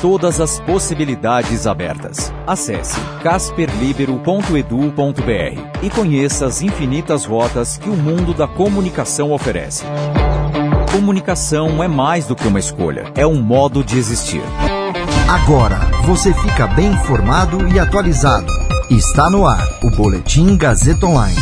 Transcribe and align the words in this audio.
Todas 0.00 0.40
as 0.42 0.60
possibilidades 0.60 1.66
abertas. 1.66 2.30
Acesse 2.46 3.00
casperlibero.edu.br 3.22 5.82
e 5.82 5.90
conheça 5.90 6.46
as 6.46 6.60
infinitas 6.60 7.24
rotas 7.24 7.78
que 7.78 7.88
o 7.88 7.96
mundo 7.96 8.34
da 8.34 8.46
comunicação 8.46 9.32
oferece. 9.32 9.84
Comunicação 10.92 11.82
é 11.82 11.88
mais 11.88 12.26
do 12.26 12.36
que 12.36 12.46
uma 12.46 12.58
escolha, 12.58 13.10
é 13.14 13.26
um 13.26 13.40
modo 13.40 13.82
de 13.82 13.98
existir. 13.98 14.42
Agora 15.28 15.78
você 16.04 16.34
fica 16.34 16.66
bem 16.66 16.88
informado 16.88 17.66
e 17.68 17.80
atualizado. 17.80 18.52
Está 18.90 19.30
no 19.30 19.46
ar 19.46 19.66
o 19.82 19.90
Boletim 19.90 20.58
Gazeta 20.58 21.06
Online. 21.06 21.40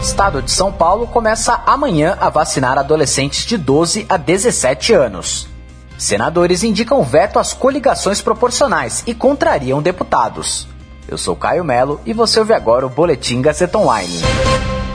Estado 0.00 0.40
de 0.40 0.52
São 0.52 0.72
Paulo 0.72 1.08
começa 1.08 1.60
amanhã 1.66 2.16
a 2.20 2.30
vacinar 2.30 2.78
adolescentes 2.78 3.44
de 3.44 3.58
12 3.58 4.06
a 4.08 4.16
17 4.16 4.92
anos. 4.92 5.55
Senadores 5.98 6.62
indicam 6.62 7.02
veto 7.02 7.38
às 7.38 7.54
coligações 7.54 8.20
proporcionais 8.20 9.02
e 9.06 9.14
contrariam 9.14 9.80
deputados. 9.80 10.68
Eu 11.08 11.16
sou 11.16 11.34
Caio 11.34 11.64
Melo 11.64 12.00
e 12.04 12.12
você 12.12 12.38
ouve 12.38 12.52
agora 12.52 12.84
o 12.84 12.90
Boletim 12.90 13.40
Gazeta 13.40 13.78
Online. 13.78 14.20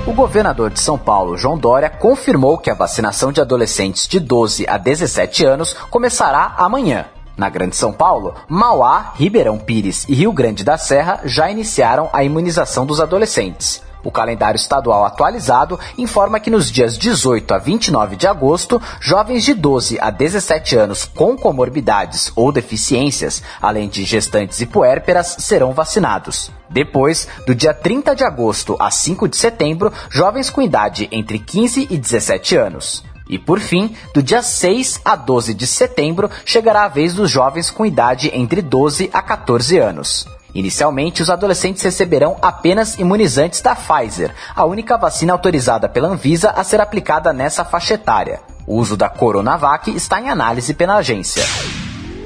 O 0.06 0.14
governador 0.14 0.70
de 0.70 0.80
São 0.80 0.98
Paulo, 0.98 1.38
João 1.38 1.58
Dória, 1.58 1.90
confirmou 1.90 2.58
que 2.58 2.70
a 2.70 2.76
vacinação 2.76 3.32
de 3.32 3.42
adolescentes 3.42 4.08
de 4.08 4.20
12 4.20 4.67
a 4.67 4.78
17 4.78 5.45
anos 5.45 5.73
começará 5.90 6.53
amanhã. 6.58 7.06
Na 7.38 7.50
Grande 7.50 7.75
São 7.75 7.92
Paulo, 7.92 8.36
Mauá, 8.47 9.14
Ribeirão 9.16 9.58
Pires 9.58 10.06
e 10.08 10.14
Rio 10.14 10.31
Grande 10.31 10.64
da 10.64 10.78
Serra 10.78 11.22
já 11.23 11.50
iniciaram 11.50 12.09
a 12.14 12.23
imunização 12.23 12.86
dos 12.86 13.00
adolescentes. 13.00 13.81
O 14.03 14.11
calendário 14.11 14.57
estadual 14.57 15.05
atualizado 15.05 15.80
informa 15.97 16.39
que 16.39 16.49
nos 16.49 16.71
dias 16.71 16.97
18 16.97 17.53
a 17.53 17.57
29 17.57 18.16
de 18.16 18.27
agosto, 18.27 18.81
jovens 18.99 19.44
de 19.44 19.53
12 19.53 19.99
a 19.99 20.09
17 20.09 20.75
anos 20.75 21.05
com 21.05 21.38
comorbidades 21.38 22.31
ou 22.35 22.52
deficiências, 22.52 23.44
além 23.61 23.88
de 23.88 24.03
gestantes 24.03 24.59
e 24.61 24.66
puérperas, 24.66 25.35
serão 25.39 25.73
vacinados. 25.73 26.52
Depois, 26.69 27.27
do 27.45 27.53
dia 27.53 27.73
30 27.73 28.16
de 28.16 28.23
agosto 28.23 28.75
a 28.79 28.89
5 28.89 29.27
de 29.27 29.38
setembro, 29.38 29.91
jovens 30.09 30.49
com 30.49 30.61
idade 30.61 31.07
entre 31.11 31.38
15 31.38 31.88
e 31.89 31.97
17 31.97 32.55
anos. 32.55 33.03
E 33.29 33.38
por 33.38 33.59
fim, 33.59 33.95
do 34.13 34.22
dia 34.22 34.41
6 34.41 35.02
a 35.05 35.16
12 35.16 35.53
de 35.53 35.66
setembro, 35.67 36.29
chegará 36.44 36.83
a 36.83 36.89
vez 36.89 37.13
dos 37.13 37.29
jovens 37.29 37.69
com 37.69 37.85
idade 37.85 38.29
entre 38.33 38.61
12 38.61 39.09
a 39.13 39.22
14 39.22 39.77
anos. 39.77 40.27
Inicialmente, 40.53 41.21
os 41.21 41.30
adolescentes 41.30 41.81
receberão 41.83 42.38
apenas 42.41 42.97
imunizantes 42.97 43.61
da 43.61 43.75
Pfizer, 43.75 44.33
a 44.55 44.66
única 44.66 44.97
vacina 44.97 45.33
autorizada 45.33 45.88
pela 45.88 46.09
Anvisa 46.09 46.52
a 46.52 46.63
ser 46.63 46.81
aplicada 46.81 47.31
nessa 47.31 47.63
faixa 47.63 47.94
etária. 47.94 48.41
O 48.67 48.75
uso 48.75 48.97
da 48.97 49.09
Coronavac 49.09 49.89
está 49.95 50.19
em 50.19 50.29
análise 50.29 50.73
pela 50.73 50.95
agência. 50.95 51.44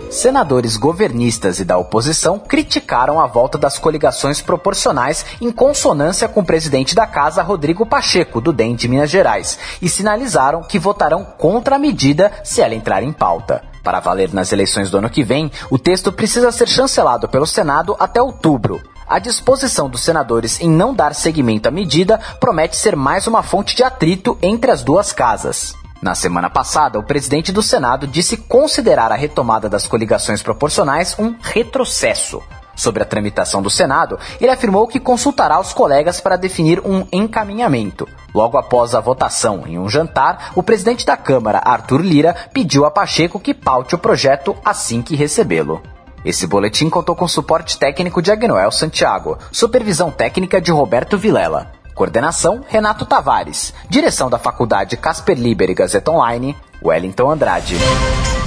Senadores 0.09 0.77
governistas 0.77 1.59
e 1.59 1.65
da 1.65 1.77
oposição 1.77 2.39
criticaram 2.39 3.19
a 3.19 3.27
volta 3.27 3.57
das 3.57 3.77
coligações 3.77 4.41
proporcionais 4.41 5.25
em 5.41 5.51
consonância 5.51 6.27
com 6.27 6.39
o 6.39 6.45
presidente 6.45 6.95
da 6.95 7.05
casa, 7.05 7.43
Rodrigo 7.43 7.85
Pacheco, 7.85 8.39
do 8.39 8.53
DEM 8.53 8.75
de 8.75 8.87
Minas 8.87 9.09
Gerais, 9.09 9.59
e 9.81 9.89
sinalizaram 9.89 10.63
que 10.63 10.79
votarão 10.79 11.25
contra 11.37 11.75
a 11.75 11.79
medida 11.79 12.31
se 12.43 12.61
ela 12.61 12.75
entrar 12.75 13.03
em 13.03 13.11
pauta. 13.11 13.74
Para 13.85 13.99
valer 13.99 14.33
nas 14.33 14.51
eleições 14.51 14.89
do 14.89 14.97
ano 14.97 15.11
que 15.11 15.23
vem, 15.23 15.51
o 15.69 15.77
texto 15.77 16.11
precisa 16.11 16.51
ser 16.51 16.67
chancelado 16.67 17.29
pelo 17.29 17.45
Senado 17.45 17.95
até 17.99 18.19
outubro. 18.19 18.81
A 19.07 19.19
disposição 19.19 19.87
dos 19.87 20.01
senadores 20.01 20.59
em 20.59 20.67
não 20.67 20.91
dar 20.91 21.13
seguimento 21.13 21.67
à 21.67 21.71
medida 21.71 22.19
promete 22.39 22.75
ser 22.75 22.95
mais 22.95 23.27
uma 23.27 23.43
fonte 23.43 23.75
de 23.75 23.83
atrito 23.83 24.39
entre 24.41 24.71
as 24.71 24.81
duas 24.81 25.13
casas. 25.13 25.75
Na 26.01 26.15
semana 26.15 26.49
passada, 26.49 26.97
o 26.97 27.03
presidente 27.03 27.51
do 27.51 27.61
Senado 27.61 28.07
disse 28.07 28.37
considerar 28.37 29.11
a 29.11 29.15
retomada 29.15 29.69
das 29.69 29.85
coligações 29.85 30.41
proporcionais 30.41 31.15
um 31.19 31.35
retrocesso. 31.39 32.41
Sobre 32.75 33.01
a 33.01 33.05
tramitação 33.05 33.61
do 33.61 33.69
Senado, 33.69 34.19
ele 34.39 34.51
afirmou 34.51 34.87
que 34.87 34.99
consultará 34.99 35.59
os 35.59 35.71
colegas 35.71 36.19
para 36.19 36.35
definir 36.35 36.81
um 36.85 37.07
encaminhamento. 37.11 38.07
Logo 38.33 38.57
após 38.57 38.93
a 38.93 38.99
votação 38.99 39.63
em 39.65 39.79
um 39.79 39.87
jantar, 39.87 40.51
o 40.55 40.61
presidente 40.61 41.05
da 41.05 41.15
Câmara, 41.15 41.61
Arthur 41.63 42.01
Lira, 42.01 42.35
pediu 42.53 42.85
a 42.85 42.91
Pacheco 42.91 43.39
que 43.39 43.53
paute 43.53 43.95
o 43.95 43.99
projeto 43.99 44.55
assim 44.63 45.01
que 45.01 45.15
recebê-lo. 45.15 45.81
Esse 46.25 46.47
boletim 46.47 46.89
contou 46.89 47.15
com 47.15 47.27
suporte 47.27 47.77
técnico 47.77 48.21
de 48.21 48.31
Agnoel 48.31 48.71
Santiago, 48.71 49.37
supervisão 49.51 50.09
técnica 50.11 50.59
de 50.59 50.71
Roberto 50.71 51.17
Vilela. 51.17 51.71
Coordenação: 51.93 52.61
Renato 52.67 53.05
Tavares. 53.05 53.73
Direção 53.89 54.29
da 54.29 54.37
Faculdade 54.37 54.97
Casper 54.97 55.37
Liber 55.37 55.69
e 55.69 55.73
Gazeta 55.73 56.11
Online, 56.11 56.55
Wellington 56.83 57.31
Andrade. 57.31 57.77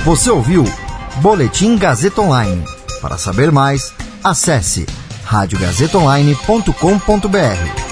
Você 0.05 0.31
ouviu 0.31 0.65
Boletim 1.23 1.79
Gazeta 1.79 2.21
Online. 2.21 2.65
Para 3.01 3.17
saber 3.17 3.51
mais, 3.53 3.95
acesse 4.29 4.85
radiogazetaonline.com.br. 5.25 7.88